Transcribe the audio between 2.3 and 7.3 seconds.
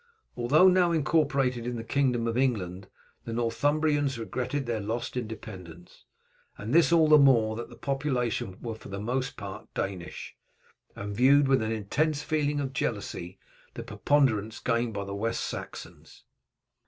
England the Northumbrians regretted their lost independence, and this all the